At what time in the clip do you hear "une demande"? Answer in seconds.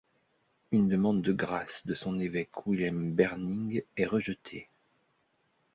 0.71-1.21